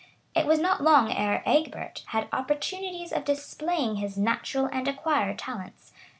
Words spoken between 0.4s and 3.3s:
was not long ere Egbert had opportunities of